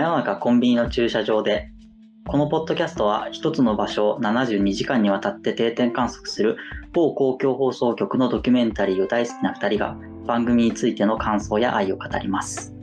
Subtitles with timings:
[0.00, 1.68] 真夜中コンビニの駐車場で
[2.26, 6.56] このポッドキャストは一つの場所を72時間にわたって定点観測する
[6.94, 12.74] 某公共放送局のドキュメンタリーを大好きな2人が番組についての感想や愛を語ります。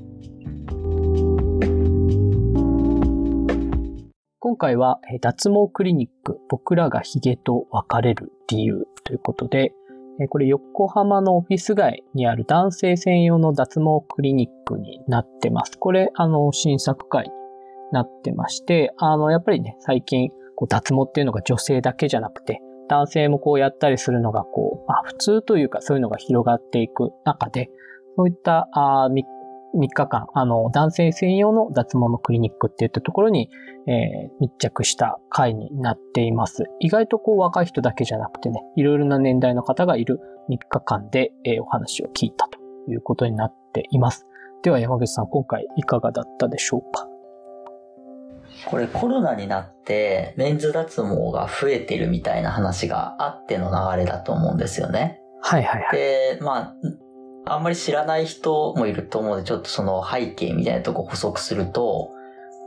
[4.38, 9.74] 今回は脱毛クリニック僕らがヒゲと別れる理由ということで
[10.26, 15.78] これ横浜のオフィス街にある男性専用の脱毛クリニックになってます。
[15.78, 17.32] これ、あの、新作会に
[17.92, 27.70] なってまして、あの、やっぱりね、最近、こう脱毛っていうのが女性だけじゃなくて、男性もこうやったりするのがこう、まあ普通というかそういうのが広がっていく中で、
[28.16, 29.24] そういったあ 3,
[29.76, 33.50] 3日間、あの、男性専用の脱毛のクリニックっていったところに、
[33.88, 36.66] えー、密着した回になっています。
[36.80, 44.26] 意外とこう若い人だけじゃなくてね、いろいろな年代の方がいる3日間で、えー、お話を聞いたということになっています。
[44.64, 47.08] では山口さん、今回いかがだったでしょうか？
[48.66, 55.22] これコロナになってメンズ脱毛が増えてるみたいな話があっての流れだと思うんですよね。
[55.42, 55.98] はいはいはい。
[55.98, 56.76] で、まあ、
[57.54, 62.12] あんまり知らない人もいると思うので、ちょっとその背景みたいなとこ補足すると、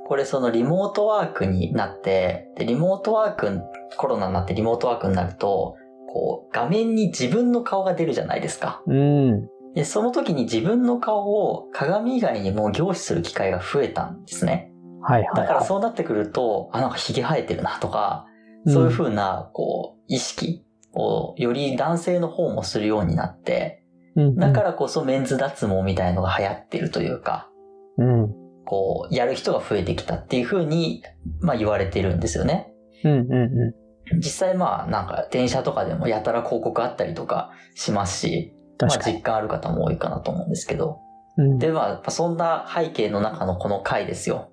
[0.07, 3.61] これそのリモートワークになって、で、リモートワーク、
[3.97, 5.77] コロナになってリモートワークになると、
[6.13, 8.83] こう、画面に自分の顔が出るじゃないですか。
[8.87, 9.49] うん。
[9.75, 14.73] で、その時に自分の顔を鏡以外にも凝視する機会が増えたんですね。
[15.03, 18.27] はいはい、はい、だからそうなってくると、あ、なんか髭生えてるなとか、
[18.67, 23.80] そういう風な、こう、意識をより男性の方もするようになって、
[24.17, 27.49] うん、だからこそメンズ脱毛みたいのが流行ってるというか、
[27.97, 31.03] うん、こう、やる人が増えてきたっていう風に、
[31.41, 32.73] まあ言われてるんですよね。
[33.05, 34.19] うんうんうん。
[34.19, 40.99] 実際まあなんか電車とかでもやたら広告あったりとかしますし、まあ実感ある方も多いかなと思うんですけど。
[41.37, 44.51] うん、でまあそんな背景の中のこの回ですよ。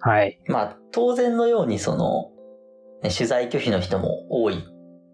[0.00, 0.40] はい。
[0.46, 2.30] まあ、当然のようにその、
[3.02, 4.64] ね、取材拒否の人も多い。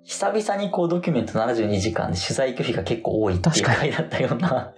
[0.05, 4.75] 久々にこうドキュメント72時間で取材拒否が結構多いっていう回だったような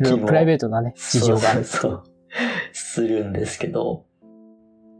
[0.00, 1.64] プライベートなね、事情がある。
[1.64, 2.02] そうそう
[2.72, 4.04] するんですけど。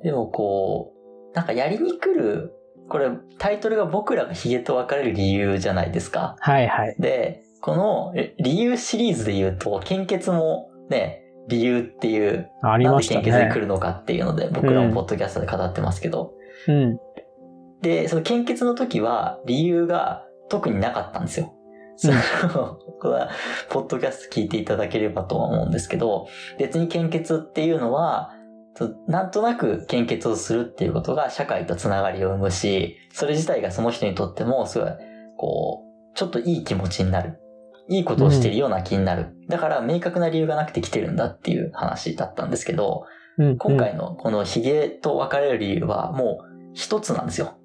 [0.03, 0.93] でもこ
[1.33, 2.53] う、なんかやりに来る、
[2.89, 6.37] これタイトルが僕らがヒゲと別れる理由じゃないですか。
[6.41, 6.97] はいはい。
[6.99, 13.17] で、この理由シリーズで言うと、献血もね、理由っていう、ありましたね。
[13.17, 16.35] なんで献血に来るのかっていうので、僕らもポッドキャストで語ってますけど。
[16.69, 16.99] うん。
[17.85, 21.55] で、その献血の時は理由が特になかったんですよ。
[21.97, 22.15] その、
[23.01, 23.31] これは、
[23.69, 26.27] ポッドキャスト聞いていただければとは思うんですけど、
[26.59, 28.33] 別に献血っていうのは、
[29.07, 34.89] なんとなく献血をするっていうことが社会とつながりを生むし、それ自体がその人にとってもすごい、
[35.37, 37.39] こう、ちょっといい気持ちになる
[37.89, 39.37] いいことをしてるような気になる。
[39.49, 43.05] だから明確な理由がなくて来てるんだっていう話だったんですけど、
[43.37, 47.59] うんうん、今回のこのヒゲと別れる理由はもう一つなんですよ。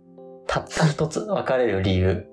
[0.50, 2.26] たった一つ別れる理由。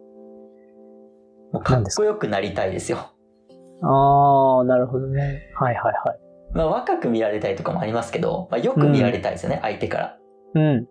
[1.53, 1.78] もうか？
[1.78, 3.12] っこよくなりたいですよ。
[3.82, 5.53] ああ、なるほどね。
[5.54, 6.19] はいはいはい。
[6.54, 10.19] まあ若く見られたいとかもありますけど、まあ、よく見られたいですよね、うん、相手から。
[10.54, 10.81] うん。
[10.81, 10.88] も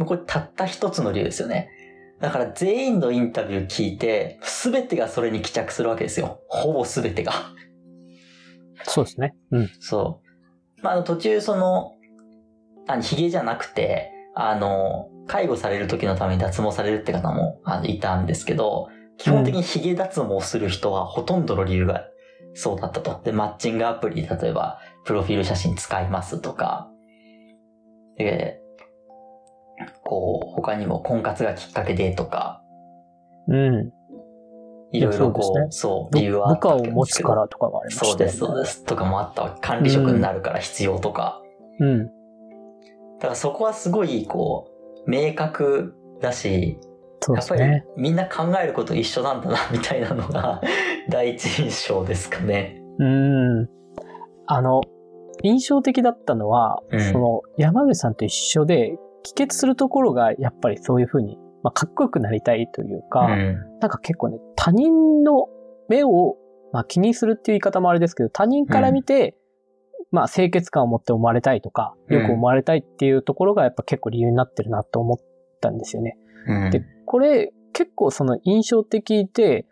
[0.00, 1.68] うこれたった一つの理由ですよね。
[2.20, 6.40] だから全員のインタビュー聞いて、すべてがそれに帰着するわけですよ。
[6.48, 7.32] ほぼすべてが。
[8.84, 9.34] そうですね。
[9.50, 9.70] うん。
[9.80, 10.22] そ
[10.78, 10.82] う。
[10.82, 11.94] まあ、途中その、
[12.86, 22.04] あの、髭じゃなくて、あの、介護される時のために脱毛されるって方もあのいたんですけど、基本的に髭脱毛する人はほとんどの理由が
[22.54, 23.20] そうだったと。
[23.24, 26.90] で、マッチングアプリ、例えば、プロフィール写真使いますとか、
[28.18, 28.60] で、
[30.04, 32.62] こう、他にも婚活がきっかけでとか、
[33.48, 33.90] うん。
[34.92, 38.10] いろいろこう、そう、そう、理由はあった部下を持つからとかもありましたね。
[38.10, 38.84] そうです、そうです。
[38.84, 41.40] とかもあったわ管理職になるから必要とか。
[41.80, 42.10] うん。
[43.16, 44.70] だからそこはすごい、こ
[45.06, 50.60] う、明確だし、ね、やっぱりみんな考えること一緒なんだな、みたいなのが
[51.08, 52.80] 第一印象ですかね。
[52.98, 53.68] うん。
[54.46, 54.80] あの、
[55.42, 65.48] 印象的だったのは、うん、その山口さんと一緒で帰結するところがやっぱりそういうふうに、まあ、かっこよくなりたいというか、うん、なんか結構ね、他人の
[65.88, 66.36] 目を、
[66.72, 69.34] まあ、気にするっていう言い方もあれですけど、他人から見て、うん、
[70.10, 75.18] まあ清潔感を持って思われたいとか、よく思われたいっていうところがやっぱ結構理由になってるなと思っ
[75.60, 76.16] たんですよね。
[76.46, 79.66] うん、で、これ結構その印象的で、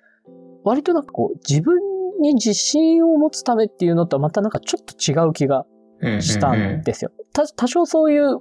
[0.65, 1.81] 割となんかこう自分
[2.21, 5.67] に自信を持つためっていうのとはまたなんかちょっと違う気が
[6.21, 7.11] したんですよ。
[7.33, 8.39] 多少そういう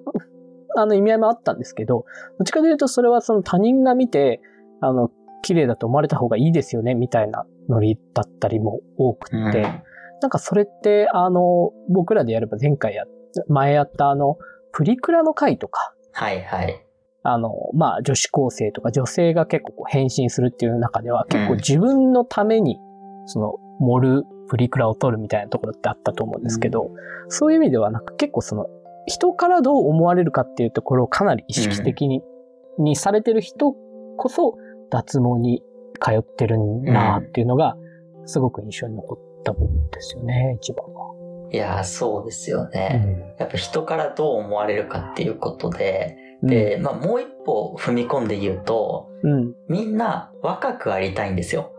[0.76, 2.06] あの意味合いもあったんですけど、
[2.40, 4.42] どっちかというとそれはその他人が見て、
[4.82, 5.12] あの、
[5.44, 9.84] 綺麗だと思われた方がいいですよね、みたいなノリだったりも多くて、うん、
[10.24, 13.08] なんかそれって、あの、僕らでやれば前回やっ
[13.48, 14.38] 前やったあの、
[14.72, 16.86] プリクラの回とか、はいはい。
[17.24, 22.78] あの、まあ、女子高生とか女性が結構こう変身するっていう中では、結構自分のために、
[23.26, 26.92] その、盛るプリクラを撮るみたいなところってあったと思うんですけど、
[27.30, 28.68] そういう意味ではなんか結構その、
[29.06, 32.22] 人からどう思われるかっていうところをかなり意識的に、
[32.78, 33.74] にされてる人
[34.18, 34.58] こそ
[34.90, 35.62] 脱毛に
[36.02, 37.76] 通ってるんだなっていうのが、
[38.26, 41.14] すごく印象に残ったもんですよね、一番は。
[41.52, 43.36] いやー、そうですよね。
[43.38, 49.54] やっぱ人からどう思われるかっていうことで、で、まあもう一歩踏み込んで言うと、うん。
[49.70, 51.72] みんな若くありたいんですよ。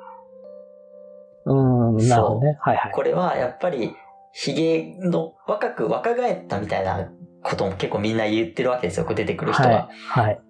[1.44, 1.94] うん。
[1.96, 2.56] うん、なるほどね。
[2.60, 2.92] はいはい。
[2.92, 3.94] これはやっぱり、
[4.32, 7.10] 髭の若く若返ったみたいな
[7.42, 9.88] ことも結構みんな言ってるわけですよ、出てくる人は。
[10.08, 10.24] はい。
[10.26, 10.40] はい。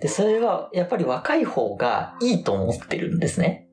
[0.00, 3.65] で、それはやっぱり若い方がいいと思ってるんですね。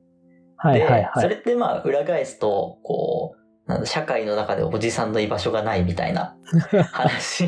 [0.68, 1.10] はいはいで、はい。
[1.20, 3.34] それってまあ裏返すと、こ
[3.66, 6.36] う、なんだ社会の中でおじさんの居場所がないみたいな
[6.92, 7.46] 話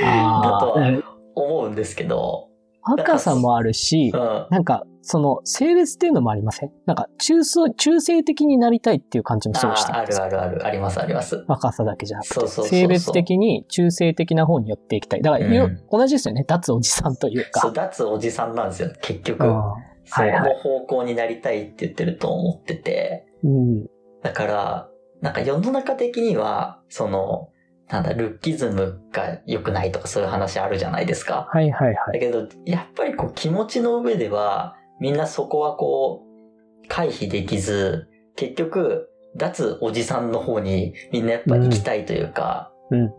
[0.00, 1.02] だとは
[1.34, 2.48] 思うんですけど、
[2.82, 4.46] 若さもあるしう、ん。
[4.50, 6.70] なんか、その、性別っていうのもありません？
[6.86, 11.44] なんか、中層、中性的になりたいっていう感じもすごいしたあるあるある、ありますあります。
[11.48, 15.22] 若さだけじゃなくて、そうそうそうそう性別的に中性的な方に寄っていきたい。
[15.22, 16.44] だから、ようん同じですよね。
[16.46, 17.60] 脱おじさんというか。
[17.60, 19.46] そう、脱おじさんなんですよ、結局。
[19.46, 19.62] うん
[20.04, 23.26] その方向になりたいって言ってると思ってて。
[23.42, 23.86] うん。
[24.22, 24.88] だから、
[25.20, 27.48] なんか世の中的には、その、
[27.88, 31.48] なんだ、ルッキズムが良くないとかそういう話あるじゃないですか。
[31.52, 31.96] はいはいはい。
[32.14, 43.10] だけど、やっぱりこう気持ちの上では、みんなそこはこう、回避できず、結局、脱おじさんの方にみんなやっぱ行きたいというか、うんうん。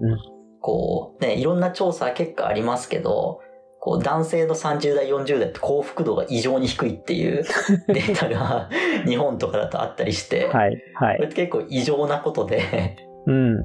[0.62, 3.42] こう、ね、いろんな調査結果ありますけど、
[3.86, 7.44] こう男性の30代、40代って幸福度が異常に低いっていう
[7.88, 8.68] データが
[9.06, 11.18] 日本とかだとあったりして、はいはい。
[11.18, 12.98] これって結構異常なことで、
[13.28, 13.58] うん。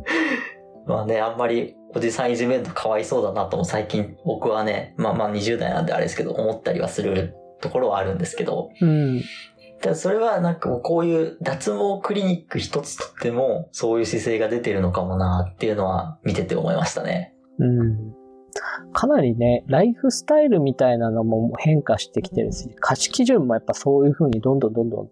[0.85, 9.23] まあね、あんまりおじさんいじめるとかわいそうだなとも最近僕はね、まあまあ20代なんであれですけど、思ったりはするところはあるんですけど、うん。
[9.81, 17.33] ただそれはなんかこういう脱毛クリニック一つとってもそういう姿勢が出てるのかもなっていうのは見てて思いましたね。
[17.59, 18.20] うん。
[18.93, 25.09] かなりね、ライフスタイルみたいなのも変化してきてるし、価値基準もやっぱそういう風にどんどんどんどん、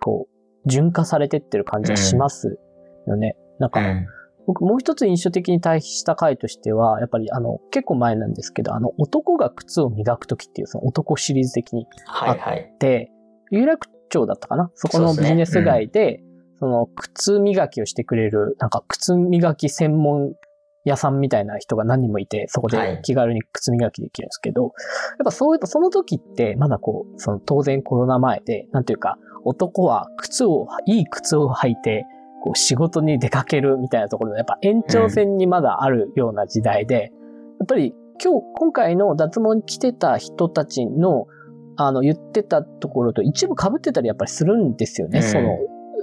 [0.00, 2.58] こう、順化されてってる感じがします
[3.06, 3.36] よね。
[3.58, 4.06] なんか、うん。
[4.46, 12.74] 僕もう一つ印象的に対比した回としては、やっぱりあの、結構前なんですけど、あの、男が靴を磨くときっていうその男シリーズ的にはいはい。
[12.78, 13.10] で、
[13.50, 14.70] 有楽町だったかな？
[14.74, 16.22] そこのビジネス街で、
[16.58, 20.34] その靴磨きをしてくれる、なんか靴磨き専門
[20.84, 24.72] 屋さんみたいな人が何人もいて、そこはいで気軽に靴磨きできるんですけど、やっ
[25.24, 32.06] ぱそういう、その時って、まだこう、その当然コロナ前で、なんていうか、男は靴を、いい靴を履いて、
[32.42, 37.12] こう仕事に出かけるみたいなところで、やっぱ延長線にまだあるような時代で、
[37.58, 41.26] やっぱり今日、今回の脱毛に来てた人たちの、
[41.76, 45.20] あの、言ってたところと一部被ってたりやっぱりするんですよね。
[45.20, 45.58] うんその、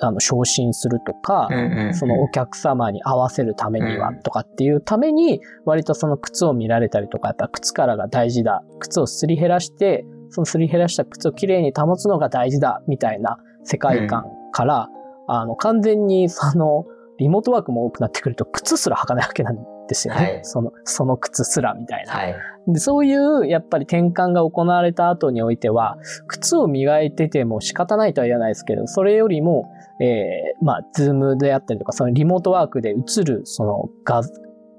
[0.07, 8.63] あの、昇進するとか、うんうんうんそのお客様に合わせるためにはうんとかっていうために、割とその靴を見られたりとか、やっぱ靴からが大事だ。
[8.79, 14.89] 靴をすり減らして、そのすり減らした靴をきれいに保つのが大事だ、みたいな世界観から、
[15.27, 16.85] あの、完全にその、
[17.17, 20.19] リモートワークも多くなってくると、靴すら履かないわけなんですよね。
[20.19, 22.13] はいその、その靴すらみたいな。
[22.13, 22.35] はい。
[22.67, 34.23] でそういう、やっぱり転換が行われた後においては、靴を磨いてても仕方ないとは言わないですけど、それよりも、えーまあ、ズームであったりとか、そのリモートワークで映る、その画、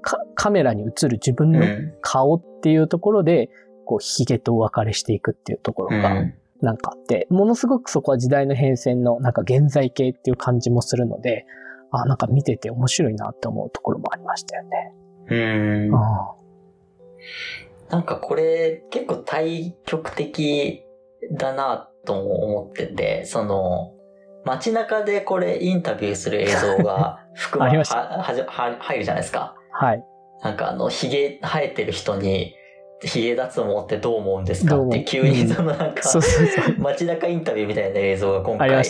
[0.01, 1.93] カカメラに映る自分のうん。
[2.01, 3.49] 顔っていうところで、
[3.85, 6.33] こう、髭とお別れしていくっていうところが、うん。
[6.61, 11.45] なんかあって、ものすごくそこは時代の変遷の、なんか現在形っていう感じもするので、
[11.91, 14.93] あ、なんか見てて面白いなって思うところもありましたよね。
[15.29, 15.95] うん。
[15.95, 16.35] あ
[17.89, 20.83] なんかこれ結構対極的
[21.31, 23.92] だなとも思ってて、その、
[24.45, 29.55] 街中でこれインタビューする映像が 含まありましたは入るじゃないですか。
[29.71, 30.03] はい。
[30.43, 32.55] なんかあの、髭生えてる人に、
[33.01, 34.77] 髭脱毛ってどう思うんですか？
[34.79, 36.01] って急にそのなんか。
[36.77, 38.83] 街中インタビューみたいな映像が今回。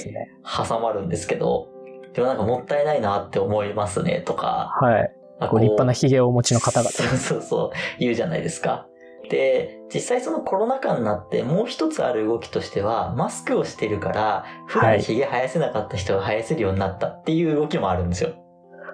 [0.68, 1.68] 挟まるんですけど、
[2.14, 5.12] でもなんかもったいないなって思いますねとか、はい。
[5.40, 6.90] あこう立派なこ髭をお持ちの方々。
[6.92, 8.88] そうそうそう、言うじゃないですか。
[9.30, 18.32] で、実際そのコロナ禍になってもう一つある動きとしては、マスクをしてるから、普段髭生やせなかった人が生やせるようになったっていう動きもあるんですよ。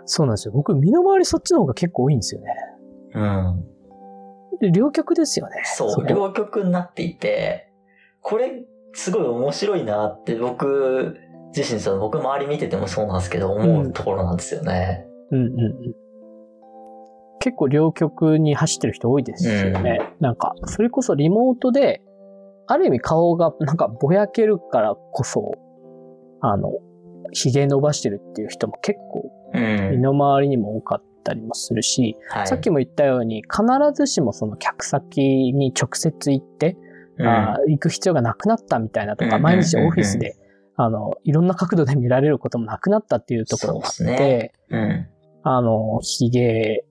[0.05, 0.53] そうなんですよ。
[0.53, 2.47] 僕、身の回りそっちの方が結構多いんですよね。
[3.15, 3.65] うん。
[4.59, 5.61] で、両極ですよね。
[5.65, 7.71] そう、こ両極になっていて、
[8.21, 11.17] これ、すごい面白いなって僕
[11.55, 15.05] 自身、その僕周り見ててもそうなんですけど、思うところなんですよね。
[15.31, 16.08] うんうんうん。
[17.39, 19.99] 結構両極に走ってる人多いですよね。
[20.19, 22.01] なんか、それこそリモートで、
[22.67, 25.53] ある意味顔がなんかぼやけるからこそ、
[26.41, 26.71] あの、
[27.31, 29.31] 髭伸ばしてるっていう人も結構、
[29.91, 32.47] 身の回りにも多かったりもするし、はい。
[32.47, 35.21] さっきも言ったように、必ずしもその客先
[35.53, 36.77] に直接行って、
[37.21, 40.35] あー行く必要がなくなったみたいなとか、うん毎日オフィスで、
[40.75, 44.51] あの、いろんな角度で見られることもなくなったっていうところがあって、ね。
[44.69, 45.07] うん。
[45.43, 46.85] あの、髭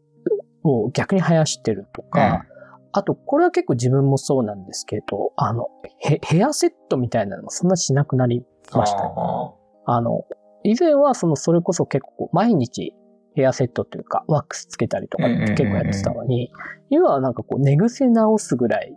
[0.70, 2.44] を逆に生やしてるとか、
[2.92, 9.02] あと、これは結構自分もそうなんですけど、あの、ヘヘアセットみたいなのもそんなしなくなりました。
[9.02, 9.10] ね。
[9.14, 9.52] あ
[9.86, 10.24] あの、
[10.64, 12.94] 以前はその、それこそ結構毎日
[13.34, 16.50] ヘアセットというか、ワックスつけたりとかって結構やってたのに、
[16.90, 18.94] 今はなんかこう、寝癖直すぐらい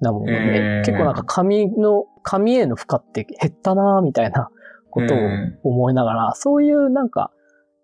[0.00, 4.48] なものうんで、結構なんか髪の、髪への負荷って減ったなみたいな
[4.90, 5.58] ことをうん。
[5.64, 7.32] 思いながら、そういうなんか、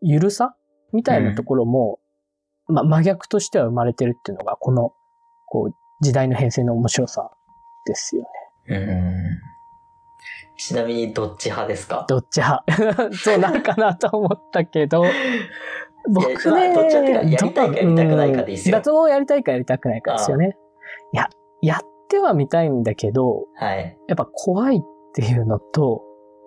[0.00, 0.54] ゆるさ
[0.92, 1.98] みたいなところも、
[2.68, 4.92] まあ、真逆としては生まれてるっていうのが、この、
[5.46, 7.30] こう、時代の変遷の面白さ
[7.86, 8.76] ですよね。
[8.76, 9.40] ーうん。
[10.58, 12.06] ちなみにどっち派ですか？
[12.08, 12.64] どっち派？
[13.16, 15.04] そうなんかなと思ったけど、
[16.08, 20.56] 僕ね、まあどっち派ってかやりたいかやりたくないかですようん脱毛やりたいかやりたくないかですよね。
[21.12, 21.28] いや、
[21.62, 23.98] やってはみたいんだけど、はい。
[24.08, 24.80] やっぱ怖いっ
[25.14, 26.02] ていうのと、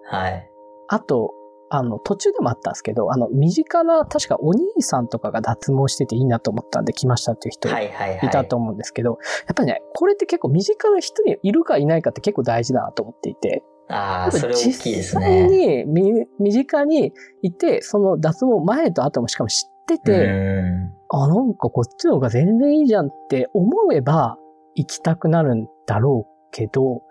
[0.06, 0.50] はい。
[0.88, 1.32] あと、
[1.70, 8.28] あの、途中でもあったんですけど、あの、身近な、確かお兄さんとかが脱毛してていいなと思ったんで来ましたっていう人はいはいはい。
[8.28, 9.16] いたと思うんですけど、や
[9.52, 15.84] っぱりね、これって結構身近な人にいるかいないかって結構大事だなと思っていて、ああ、それ大きいです実際ね。
[15.84, 17.12] に身身近に
[17.42, 24.38] いて、その脱毛前と後もしかも知ってて、うんあ、なんかこっちの方が全然いいじゃんって思えば
[24.76, 27.02] 行きたくなるんだろうけど、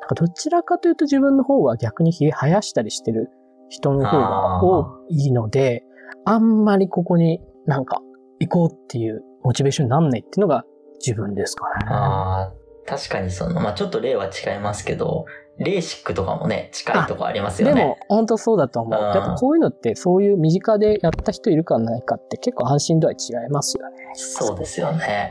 [0.00, 3.30] なんかどちらかというと自分の方は逆に髭生やしたりしてる
[3.70, 5.82] 人の方が多いので、
[6.26, 8.02] あんまりここになんか
[8.38, 10.64] 行こうっていうモチベーションになんないっていうのが
[10.98, 11.86] 自分ですかね。
[11.88, 12.52] ああ、
[12.86, 15.24] 確かにその、まあちょっと例は違いますけど、
[15.58, 17.74] レーシックとかもね、近いとこありますよね。
[17.74, 18.98] でも、本当そうだと思う。
[18.98, 23.96] うんやっぱこういうのって、そういう身近でやった人いるかないかって結構安心度合い違いますよね。
[24.14, 25.30] そうですよね。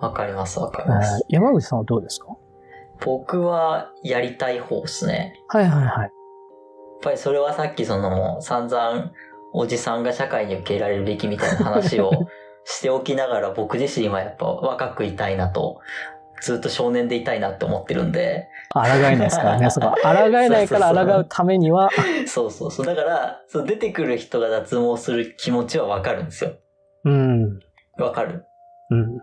[0.00, 1.24] わかりますわかりうんます。
[1.28, 2.36] 山口さんはどうですか？
[3.04, 5.34] 僕はやりたい方ですね。
[5.48, 6.10] はいはいはい。
[7.00, 9.12] やっぱりそれはさっきその散々
[9.54, 12.10] おじさんが社会に受け入れられるべきみたいな話を
[12.64, 15.80] しておきながら僕自身はやっぱ若くいたいなと、
[16.42, 19.70] ずっと少年でいたいなって思ってるんで、抗えないですからね。
[19.70, 19.94] そこ。
[20.02, 21.90] 抗えないから抗うためには、
[22.26, 22.86] そうそうそう。
[22.86, 26.52] だから、そう出てくる人が脱毛する気持ちはわかるんですよ。
[27.04, 27.60] うん。
[27.98, 28.44] わかる。
[28.90, 29.18] うん。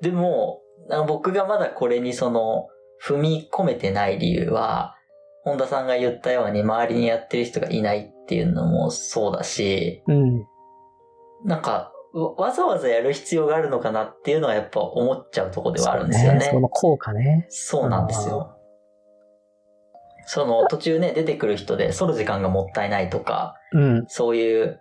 [0.00, 0.60] でも、
[1.06, 2.68] 僕がまだこれにその、
[3.04, 4.95] 踏み込めてない理由は、
[5.46, 10.44] 本田さんが言ったように周りにやってる人がいないっていうのもそうだし、うん。
[11.44, 16.40] なんか、わわざわざやる必要があるのかなっていうのはやっぱ思っちゃうところではあるんですよね。
[16.50, 17.46] その効果ね。
[17.48, 18.56] そうなんですよ。
[20.26, 24.04] その途中ね、出てくる人で、剃る時間がもったいないとか、うん。
[24.08, 24.80] そういう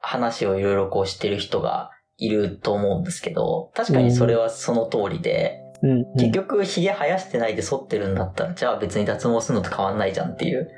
[0.00, 5.90] 話をいろいろこうしてる人がいると思うんですけど、確かにそれはその通りで、うん。
[5.90, 10.70] うん結局髭生やしてないで剃ってるんだったら、じゃあ別に脱毛するのと変わんないじゃんっていう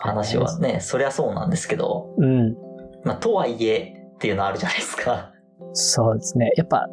[0.00, 2.56] 話はね、そりゃそうなんですけど、うん。
[3.04, 5.32] まあとはいえっていうのあるじゃないですか。
[5.72, 6.52] そうですね。
[6.56, 6.88] やっぱ、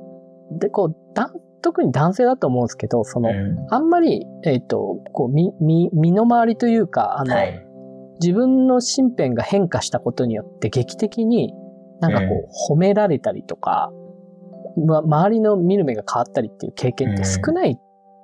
[0.52, 1.32] で、こう、だ
[1.62, 7.66] 特に男性だと思うんですけど、その、うんあんまり、えっ、と、こう、み、み、身の回りというか、あの、はい。
[8.22, 11.54] 自分の身辺が変化したことによって劇的に
[12.00, 12.26] なんかこ
[12.70, 13.92] う、褒められたりとか、
[14.78, 17.78] ま、周りの見る目が変わったりっていう経験って少ない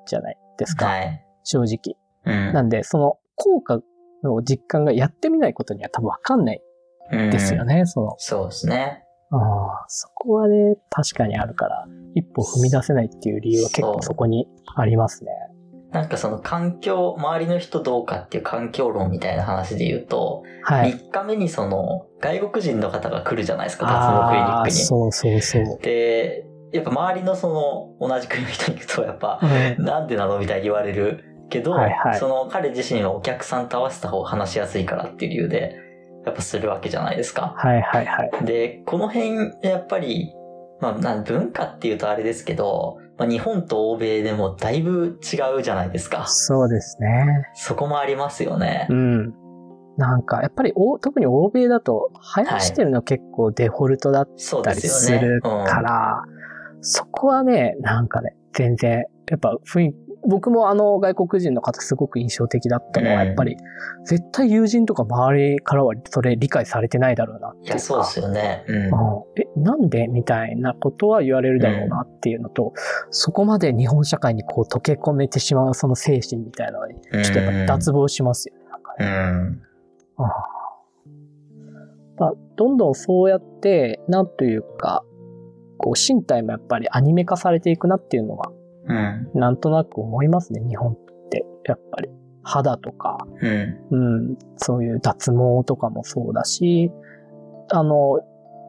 [0.06, 1.26] じゃないですか、はい。
[1.44, 1.96] 正直。
[2.26, 3.80] うんなんで、その効果
[4.24, 6.62] の実感がやってみないことには多分わかんない
[7.12, 7.76] ですよね。
[7.76, 8.16] ね、その。
[8.18, 9.04] そうですね。
[9.32, 15.32] ああそこはね、確かにあるから、一歩踏み出せないっていう理由は結構そこにありますね。
[15.92, 20.94] なんかその環境、周りの人どうかっていう環境論みたいな話で言うと、はい。
[20.94, 24.76] 3日目にその外国人の方が来るじゃないですか、脱毛クリニックに。
[24.76, 25.80] そうそうそう。
[25.82, 35.76] で、やっぱ周りのその同じ国の人に行くとやっぱ、うんなんでなのみたいに言われるけど、はいはいその彼自身はお客さんと合わせた方が話しやすいからっていう理由で、
[36.26, 37.56] やっぱするわけじゃないですか。
[37.58, 38.46] はいはいはい。
[38.46, 40.36] で、この辺、やっぱり、
[40.82, 46.26] まあ、文化っていうとあれですけど、まあ、日本と欧米でもだいぶ違うじゃないですか。
[46.28, 47.44] そうですね。
[47.54, 48.94] そこもありますよねう。
[48.94, 49.34] ん。
[49.98, 55.20] なんか、やっぱりお、特に欧米だと、生やしてるの結構デフォルトだっそうたりですよね。
[55.20, 56.24] するうんから、
[56.82, 59.94] そこはね、なんかね、全然、やっぱ雰囲
[60.28, 63.58] 僕もあの外国人の方すごく印象的だったのは、うんやっぱり、
[64.06, 67.70] 絶対友人とか周りからはそれ理解されてないだろうなっていうか。
[67.70, 68.64] いや、そうですよね。
[68.68, 68.76] うん。
[68.76, 68.92] うん
[69.38, 72.74] え、なんでみたいなことは言われるだろうなっていうのと、
[73.12, 78.62] そこまで日本社会にこう溶け込めてしまうその精神みたいなのに、ちょっとやっぱ脱帽しますよね。
[78.70, 79.08] なんかねう
[79.44, 79.62] ん。
[82.18, 85.04] まあ、どんどんそうやって、なんというか、
[85.78, 88.52] こう身体もやっぱりアニメ化されていくなっていうのは、
[88.88, 89.30] うん。
[89.34, 90.98] なんとなく思いますね、日本っ
[91.30, 91.46] て。
[91.66, 92.10] やっぱり。
[92.42, 93.78] 肌とか、うん。
[93.92, 96.92] うん、そういう脱毛とかもそうだし、
[97.72, 98.20] あの、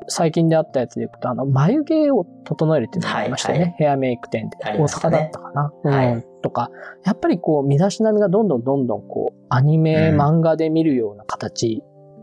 [0.09, 3.65] 最近であったやつでいくと、あの、眉毛を整えるっていうのがありましたよね。
[3.65, 4.57] はいはヘアメイク店で。
[4.59, 5.73] 大阪だったかな。
[5.85, 6.71] うん、はいとか、
[7.05, 11.83] やっぱりこう、身だしなみがどんどんどんどんこう、アニメ、うん漫画で見るような形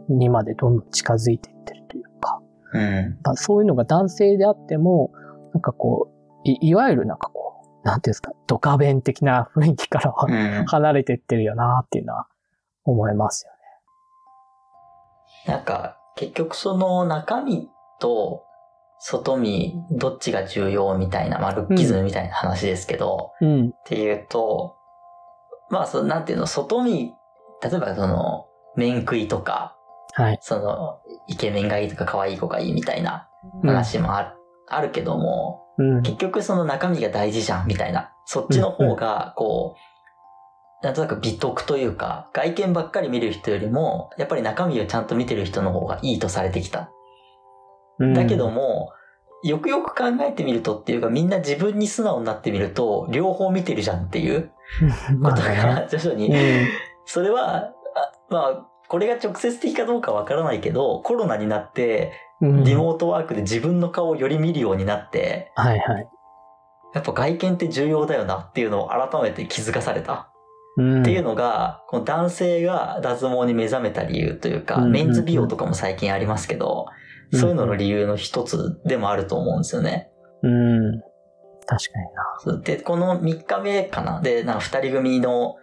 [0.10, 2.42] にまでどんどん近づいていってるというか、
[2.74, 3.18] うん。
[3.24, 5.12] まあ、そういうのが男性であっても、
[5.54, 7.37] なんかこう、いいわゆるなんかこう、
[7.88, 10.66] なんていうんですか、ドカベン的な雰囲気からはうん。
[10.66, 12.28] 離れてってるよなっていうのは
[12.84, 13.52] 思いますよ
[15.48, 15.54] ね。
[15.54, 17.70] なんか、結局その中身
[18.02, 18.44] と
[19.00, 23.70] 外身、どっちが重要みたいな、まあ、ルッキズムみたいな話ですけど、うん。
[23.70, 24.76] っていうと、
[25.70, 27.14] まあ、その、なんていうの、外見、
[27.64, 29.78] 例えばその、面食いとか、
[30.14, 30.40] はい。
[30.42, 33.30] その、イケメンがいいとか可愛い子がいいみたいな
[33.64, 34.36] うん話もある,、
[34.68, 36.02] あるけども、うん。
[36.04, 46.92] 結局その中身が大事じゃんみたいな、そっちの方が、こう、なんとなく美徳というか、外見ばっかり見る人よりも、やっぱり中身をちゃんと見てる人の方がいいとされてきた。
[48.00, 48.92] うんだけども、
[49.44, 54.52] よくよく考えてみるとっていうか、みんな自分に素直になってみると、両方見てるじゃんっていう
[55.24, 55.42] こと。
[55.42, 56.68] が 徐々に、うん
[57.10, 57.74] それは、あ
[58.30, 66.08] まあ、これが直接的かどうかわからないけど、コロナになって、うんリモートワークで自分の顔をより見るようになって、はいはい。
[66.94, 70.32] やっぱ外見って重要だよなっていうのを改めて気づかされた。
[70.78, 76.86] うんっていうのが、この男性が脱毛に目覚めた理由というか、うんうんうんメンズ美容とかも最近ありますけど、
[77.34, 80.12] そういうのの理由の一つでもあると思うんですよね。
[80.44, 81.02] うん。
[81.66, 82.00] 確か
[82.46, 82.62] にな。
[82.62, 85.56] で、この3日目かなで、なんか2人組の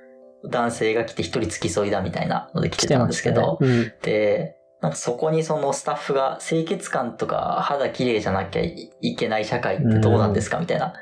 [0.51, 10.93] 男性が来て1人付き添いだみたいなので来てたんですけど、来てましたねで、なんかそこにそのスタッフが清潔感とか肌綺麗じゃなきゃいけない社会ってどうなんですかみたいな。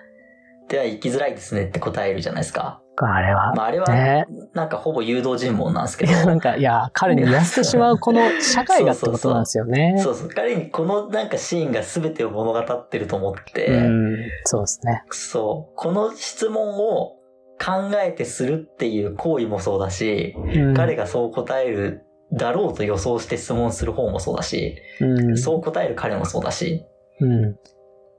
[0.68, 2.80] では生きづらいですねって答えるじゃないですか。
[2.96, 3.08] うん。
[3.08, 4.26] あれは、まああれはね。
[4.54, 9.96] なんかほぼ誘導尋問なんですけどい、や、なんか、いや、彼に言わせてしまうこの社会がってことなんですよね。
[10.00, 14.16] そうそう、彼にこのなんかシーンが全てを物語ってると思って、うん。
[14.44, 15.02] そうですね。
[15.10, 17.16] そう、この質問を
[17.62, 25.36] 考えてするっていう行為もそうだし、うん彼がそう答えるだろうと予想して質問する方もそうだし、うん。
[25.36, 26.84] そう答える彼もそうだし、
[27.20, 27.42] うん。
[27.42, 27.52] なん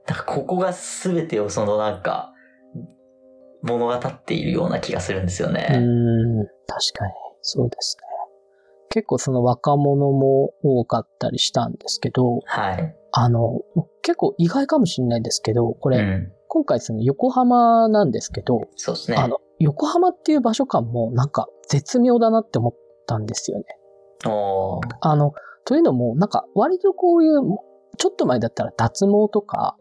[0.06, 2.32] かここが全てをそのなんか、
[3.62, 5.66] 物語っているような気がするんですよね。
[5.70, 6.46] うん。
[6.66, 7.12] 確かに。
[7.40, 8.02] そうですね。
[8.90, 12.96] 結構その若者も多かったりしたんですけど、はい。
[13.10, 13.62] あの、
[14.02, 16.32] 結構意外かもしれないですけど、これ、うん。
[16.48, 19.16] 今回その横浜なんですけど、そうですね。
[19.16, 22.74] あの、横浜っていう場所感もなんか絶妙だなって思っ
[23.06, 23.64] たんですよね。
[25.00, 25.32] あの、
[25.64, 27.40] というのも、なんか割とこういう、
[27.96, 29.76] ちょっと前だったら脱毛とか、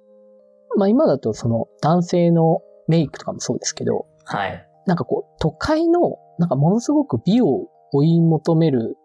[0.77, 4.67] まあ今だとその男性のメイクとかもそうですけど、はい。
[4.86, 8.97] なんかこう、都会の、なんかものすごく美を追い求める、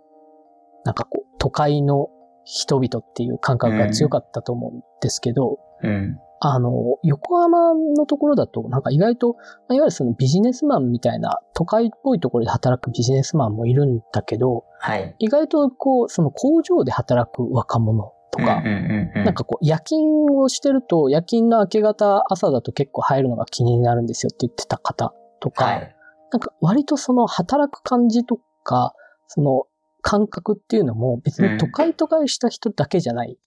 [0.84, 2.08] なんかこう、都会の
[2.44, 6.18] 人々っていう感覚が強かったと思うんですけど、うん。
[6.40, 9.38] あの、横浜のところだと、なんか意外と、ま
[9.70, 15.14] あいわゆるそのビジネスマンみたいな、都会っぽいところで働くビジネスマンもいるんだけど、はい。
[15.18, 25.94] 意外とこう、その工場で働く若者とか、うんうんうんうん、なんかこう、夜勤をしてると、夜勤の明け方、朝だと結構入るのが気になるんですよって言ってた方とか、はい。
[26.30, 28.94] なんか割とその働く感じとか、
[29.26, 29.64] その
[30.02, 33.38] 感覚っていうのも別に都会都会した人だけじゃない。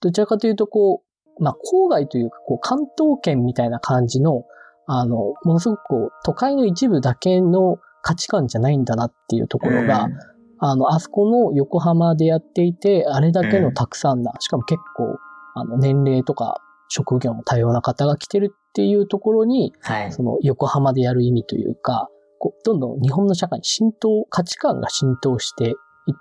[0.00, 1.03] どちらかというとこう、
[1.38, 4.44] まあ郊外というかこう関東圏みたいな感じの、
[4.86, 10.18] あの、ものすごくこう都会の一部だけの価値観じゃないんだなっていうところが、うん。
[10.58, 15.18] あの、あそこの横浜でやっていて、あれだけのたくさんな、しかも結構、
[15.54, 20.12] あの、年齢とか職業も多様な方が来てるっていうところに、はい。
[20.12, 25.74] その横浜でやる意味というか、こうどんどん日本の社会に浸透、価値観が浸透していっ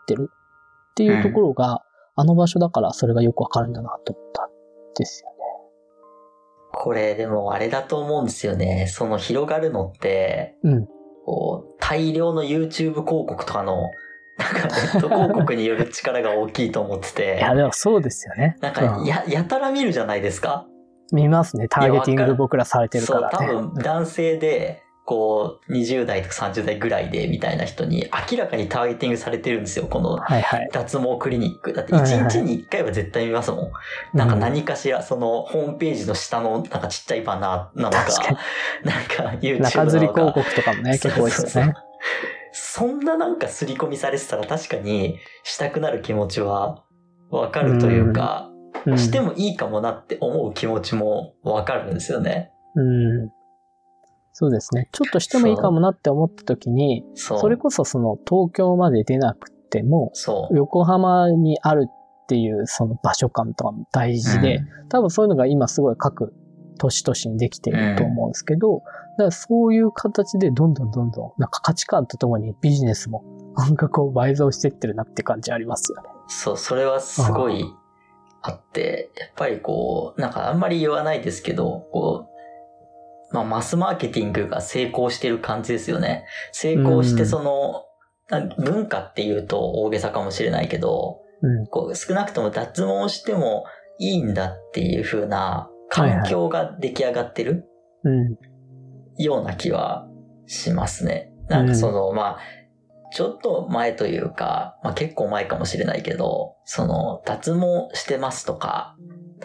[0.08, 1.82] てるっていうところが、
[2.16, 4.46] あの場所だからそれがよくわかるんだなと思った。
[4.46, 4.53] ん
[4.96, 5.36] ですよね。
[6.74, 8.88] これでもあれだと思うんですよね。
[8.88, 10.88] その広がるのって、うん。
[11.26, 13.92] こう、大量の YouTube 広告とかの、
[14.38, 18.58] なんかネット広告による力が大きいと思っていて、 や、でもそうですよね。
[18.62, 20.68] なんかうんや、やたら見るじゃないですか？
[21.12, 21.68] 見ますね。
[21.70, 23.38] ターゲティング僕らされてるかそう、らね。
[23.38, 30.70] 多分男性で、こう、20代とか30代ぐらいでみたいな人に明らかにターゲティングされてるんですよ、このはいはい。
[30.72, 31.74] 脱毛クリニック。
[31.74, 33.72] だってはいはい1日に1回は絶対見ますもん。
[34.14, 38.38] なんか何かしら、そのホームページの下のなんかちっちゃいバナーなのか、確かに
[38.84, 40.22] なんか YouTube な中吊りのか。
[40.22, 41.74] 広告とかもね、結構多いですよね。
[42.52, 46.84] そんななんか刷り込みされてたら確かにしたくなる気持ちは
[47.30, 48.54] わかるというか、うん
[48.98, 52.52] してもいいかもなって思う気持ちもわかるんですよね。
[52.76, 53.32] うん。
[54.34, 54.90] そうですね。
[54.92, 60.12] ちょっとしてもいいかもなって思った時に、それこそその東京まで出なくても。
[60.52, 66.36] 横浜にあるっていうその場所感とかも大事で、うん多分そういうのが今すごい各
[66.78, 68.84] 都市都市にできてると思うんですけど、
[69.18, 73.24] だからそういう形でどんどんどんどん、なんか価値観とともにビジネスも
[73.56, 76.10] なんかこう倍増してってるなって感じありますよね。
[76.28, 77.66] そう、それはすごい
[78.42, 82.33] あって、やっぱりこう、なんかあんまり言わないですけど、こう、
[83.34, 86.26] まあマスマーケティングが成功してる感じですよね。
[86.52, 87.84] 成功してうんその、
[88.30, 91.68] な文化っていうと大げさかもしれないけど、うん。
[91.68, 93.66] こう少なくとも脱毛しても
[94.00, 97.66] いいんだっていう風な環境が出来上がってる
[98.04, 98.38] うん。
[99.18, 100.08] ような気は
[100.48, 101.34] しますね。
[101.50, 102.40] なんかその、まあ、
[103.14, 108.96] ちょっと前というか、まあ結構前かもしれないけど、その、脱毛してますとか、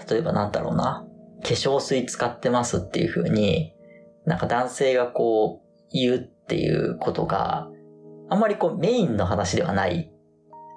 [0.08, 1.06] 例えばなんだろうな、
[1.42, 3.74] 化粧水使ってますっていう風に、
[4.28, 7.68] なんか男性がこう、言うっていうことが、
[8.28, 10.12] あんまりこうメインの話ではない。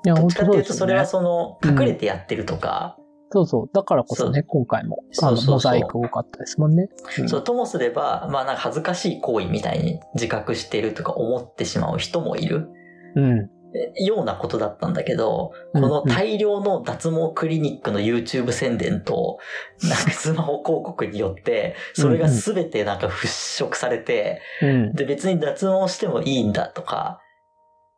[0.05, 1.05] いや、どっ本ちかっていうと、当それは。
[1.05, 2.97] その、うん隠れてやってるとか、
[3.31, 3.69] そうそう。
[3.73, 6.89] だからこそね、今回も、あの、そうそうそうモザイク多かったですもんね。
[7.19, 12.69] うんそう、ともすれば、まあなんか恥ずかしい行為みたいに自覚してるとか思ってしまう人もいる。
[13.15, 13.49] うん。
[13.95, 19.39] ようなことだったんだけど、うんこの大量の脱毛クリニックの YouTube 宣伝と、
[19.83, 24.93] なんかスマホ広告によって、それが全てなんか払拭されて、うん。
[24.93, 27.21] で別に脱毛してもいいんだとか、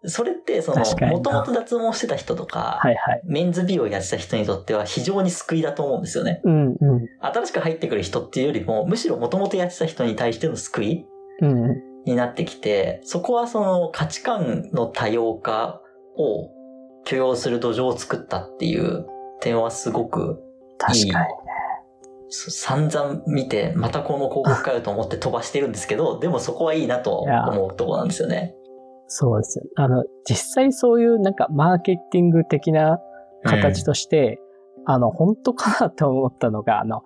[0.06, 3.22] それってそのもともと脱毛してた人とか、はいはい。
[3.26, 6.42] メンズ美容やってた人にとっては非常に救いだと思うんですよね。
[6.44, 6.78] うんうん。
[7.22, 11.06] 新しく入ってくる人っていうよりも、むしろもともとやってた人に対しての救い
[11.42, 11.93] うんうん。
[12.06, 15.82] になってきて、そこはその価値観の多様化
[16.18, 16.52] を
[17.06, 19.06] 許容する土壌を作ったっていう
[19.42, 20.42] 点はすごく
[20.78, 21.26] 確かに。
[22.36, 28.56] そ散々見て、またこの広告かよと思って飛ばしてるんですけど、でもそこはいいなと思うところなんですよね。
[29.08, 29.66] そうですよ。
[29.76, 33.00] あの、実際そういうなんかマーケティング的な
[33.44, 34.40] 形として、
[34.86, 37.04] あの、本当かなと思ったのが、あの、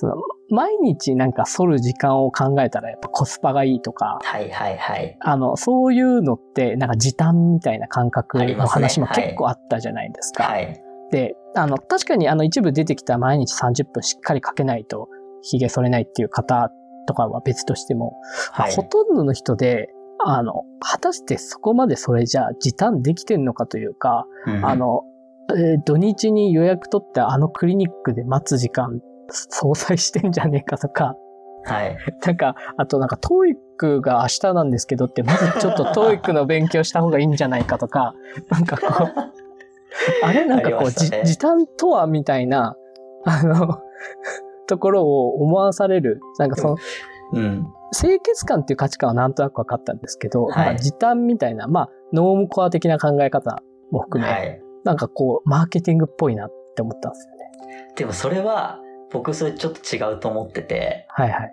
[0.00, 0.14] その、
[0.48, 5.16] 毎日なんか剃る時間を考えたらやっぱコスパがいいとか、はいはいはい。
[5.20, 10.44] あの、そういうのって、なんか時短みたいな感覚の話もはい結構あったじゃないですか。
[10.44, 10.82] はい。
[11.10, 15.08] で、あの、確かにあの一部出てきた毎日30分しっかりかけないと
[15.42, 16.70] 髭剃れないっていう方
[17.06, 18.14] とかは別としても、
[18.56, 19.90] まあはいほとんどの人で、
[20.24, 25.02] あの、果たしてそこまでそれじゃあ時短できてんのかというか、うんあ、の、
[25.50, 29.00] えー土日に予約取ってあのクリニックで待つ時間
[29.30, 31.16] 相殺してんじゃねえかとか、
[31.64, 31.96] はい。
[32.24, 38.14] なんか、あとなんか、トーイックが明日なんですけどって、まずちょっとトーイックの勉強した方がいいんじゃないかとか、
[38.50, 39.12] なんかこう、
[40.24, 42.76] あれなんかこう、ねじ時短とはみたいな、
[43.24, 43.78] あの、
[44.66, 46.76] ところを思わされる、なんかその、
[47.32, 47.66] うん。
[47.92, 54.62] 清潔感っていう価値観はなんとなく分かったんですけど、はい時短みたいな、まあ、ノームコア的な考え方も含め、はい。
[54.84, 57.40] なんかこう、マーケティングっぽいなって思ったんですよね。
[57.96, 58.78] でもそれは、
[59.12, 61.52] 僕それちょっと違うと思ってて、はいはい。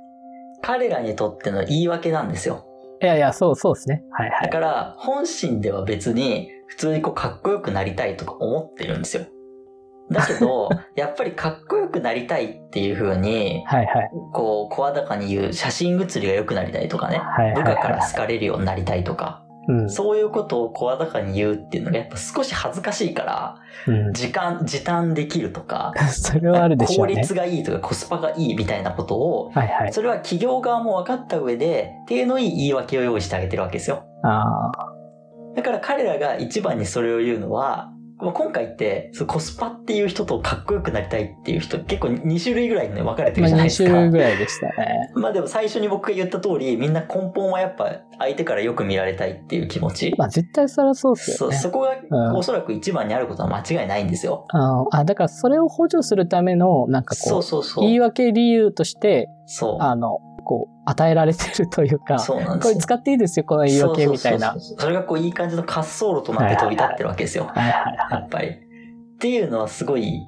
[0.62, 2.66] 彼らにとっての言い訳なんですよ。
[3.02, 4.04] いやいや、そうそうですね。
[4.12, 4.42] はいはい。
[4.44, 9.26] だから、本心では別に、普通にこう、かっこよくなりたいとか思ってるんですよ。
[10.12, 14.10] だけど、 やっぱりかっこよくなりたいっていう風に、はいはい。
[14.34, 19.47] こう、声高に言う写真写りが良くなりたいとかね、はいはい部下からは好かれるようになりたいとか、い。
[19.68, 19.90] うん。
[19.90, 23.56] そういうことを声高に言うっていうのがやっぱ少し恥ずかしいから、
[23.88, 27.16] うん、時間、時短できるとか、 それはあるでしょ効うね。
[27.16, 29.94] 率がいいとかコスパがいいみたいなことを、はいはい。
[29.94, 34.04] それは企業側も分かった上で、手のいい言い訳を用意してあげてるわけですよ。
[35.56, 43.90] だから彼らが一番にそれを言うのは、まあ今回って、そうコスパっていう人とかっこよくなりたいっていう人、結構2種類ぐらいにね分かれてるまあ2じゃないですか。
[43.90, 45.12] 種類ぐらいでしたね。
[45.16, 50.14] まあでも最初に僕が言った通り、みんな根本はやっぱ相手からよく見られたいっていう気持ち。
[50.18, 51.58] まあ絶対それはそうですそよね。
[51.58, 54.46] そこがうんおそらく一番にあることは間違いないんですよ。
[54.50, 57.84] あのあ、だからそれを補助するための、なんかこう、そうそうそう。
[57.84, 59.78] 言い訳理由として、そう。
[59.80, 62.74] あの、こう、与えられてるというか、そうなんですよ。
[62.74, 64.56] これ使っていいですよ、この言い訳みたいな。
[64.58, 67.52] それがこういい感じの滑走路となって飛び立ってるわけですよ。
[67.54, 68.48] はいはいはやっぱり。
[68.48, 68.54] っ
[69.20, 70.22] ていうのはすごい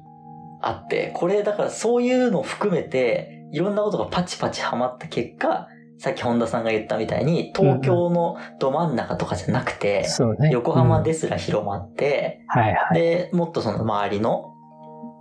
[0.61, 10.49] あって、これだからそういうのを含めて、いろんなことがパチパチはまった結果、さっき本田さんが言ったみたいに、東京のど真ん中とかじゃなくて、そうね。
[10.51, 12.93] 横浜うんですら広まって、はいはい。
[12.93, 14.53] で、もっとその周りの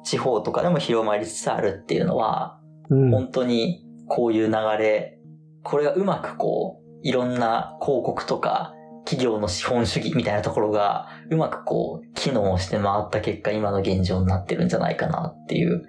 [0.05, 2.59] 地方とかでも広まりつつあるっていうのは、
[2.91, 3.11] うん。
[3.11, 5.19] 本当にこういう流れ、
[5.63, 15.87] これがうまくこう、いろんな広告とか、企業の資本主義みたいなところが、うまくこう、機能して回った結果、今の現状になってるんじゃないかなっていう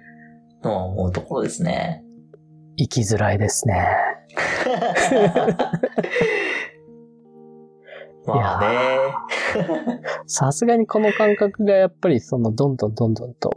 [0.62, 2.02] のは思うところですね。
[2.76, 3.86] 生きづらいですね。
[8.26, 8.68] まあね。
[10.26, 13.50] さすがにこの感覚がやっぱりそのどんどんどんどんと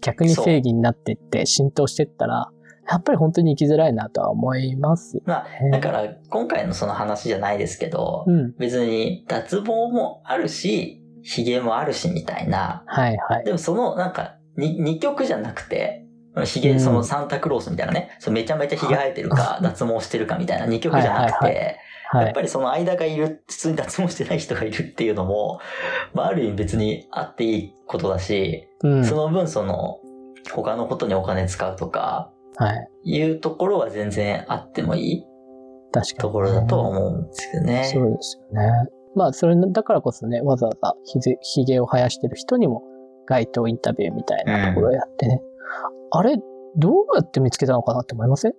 [0.00, 2.50] 逆に正義になっていって浸透していったら、
[2.90, 5.70] やっぱり本当に生きづらいなとは思いますよまあ、ね。
[5.70, 8.54] だから、今回のその話じゃないですけど、うん。
[8.58, 13.44] 別に脱毛もあるし、髭もあるしみたいな、はいはい。
[13.44, 16.06] でもそのなんかに二曲じゃなくて、
[16.44, 21.78] ヒゲ、うんそのサンタクロースみたいなね、そうめちゃめちゃヒゲ生えてるか、脱毛してるかみたいな二曲じゃなくて、
[22.14, 22.40] やっぱ。
[22.40, 25.60] りその間がいる、普通に脱毛してない人がいるっていうのも、
[26.14, 29.04] まあある意味別にあっていいことだし、うん。
[29.04, 29.98] その分その、
[30.52, 32.88] 他のことにお金使うとか、はい。
[33.04, 35.24] いうところは全然あってもいい
[35.92, 37.84] 確かに、ところだとは思うんですけどね。
[37.84, 38.88] そうですよね。
[39.14, 42.82] まあ、それだからこそね、わざわざひぜひげを生やしてる人にも
[43.26, 45.40] 街頭インタビューみたいなところをやってね、
[46.10, 46.36] あれ、
[46.76, 48.52] どうやって見つけたのかなって思いません？
[48.52, 48.54] っ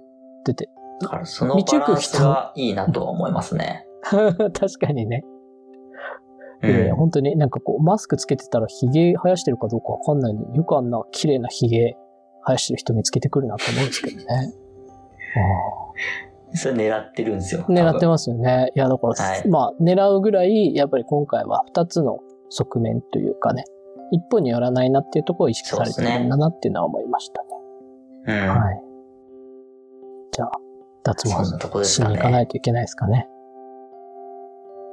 [0.46, 0.70] てて。
[1.02, 3.86] だからそのバランスがいいなとは思いますね。
[4.04, 4.32] 確
[4.86, 5.24] かにね。
[6.62, 11.96] いや本当になんかこう、マスクつけてたらヒゲ生やしてるかどうかわかんないのによくあんな綺麗なヒゲ
[12.46, 14.54] 生やしてる人見つけてくるなと思うんですけどね。
[16.54, 17.66] それ狙ってるんですよ。
[17.68, 18.72] うん狙ってまますよね。
[18.76, 23.66] いや、だから、はいまあ、狙うぐらい、やっぱり今回は二つの側面というかね、
[24.12, 27.48] 一本によらないなっていうところを意識されてるんだなっていうのは思いましたね。
[28.28, 28.50] うん。
[28.50, 28.82] はい。
[30.32, 30.52] じゃあ、
[31.04, 33.28] 脱毛しに行かないといけないですかね。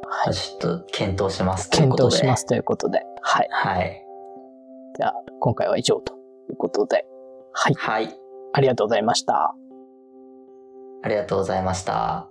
[0.06, 0.34] はい。
[0.34, 2.10] ちょっと検討しますということで。
[2.10, 3.02] 検討しますということで。
[3.22, 3.48] はい。
[3.50, 4.06] はい。
[4.98, 6.14] じゃあ、今回は以上と
[6.50, 7.06] いうことで。
[7.58, 7.74] はい。
[7.74, 8.14] はい。
[8.52, 9.54] ありがとうございました。
[11.02, 12.30] ありがとうございました。